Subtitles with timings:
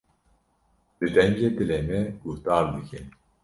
[0.99, 2.99] Li dengê dilê me guhdar dike.